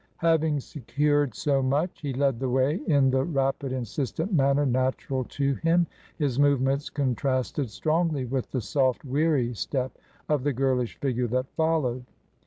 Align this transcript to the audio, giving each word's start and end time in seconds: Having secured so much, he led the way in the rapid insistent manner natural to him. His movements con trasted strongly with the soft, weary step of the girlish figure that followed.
Having 0.23 0.61
secured 0.61 1.35
so 1.35 1.61
much, 1.61 2.01
he 2.01 2.11
led 2.11 2.39
the 2.39 2.49
way 2.49 2.81
in 2.87 3.11
the 3.11 3.23
rapid 3.23 3.71
insistent 3.71 4.33
manner 4.33 4.65
natural 4.65 5.23
to 5.25 5.53
him. 5.53 5.85
His 6.17 6.39
movements 6.39 6.89
con 6.89 7.13
trasted 7.13 7.69
strongly 7.69 8.25
with 8.25 8.49
the 8.49 8.61
soft, 8.61 9.05
weary 9.05 9.53
step 9.53 9.95
of 10.27 10.43
the 10.43 10.53
girlish 10.53 10.99
figure 10.99 11.27
that 11.27 11.53
followed. 11.55 12.05